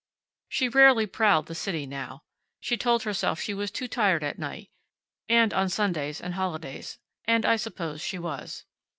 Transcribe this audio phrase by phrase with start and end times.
[0.49, 2.23] She rarely prowled the city now.
[2.59, 4.71] She told herself she was too tired at night,
[5.29, 8.65] and on Sundays and holidays, and I suppose she was.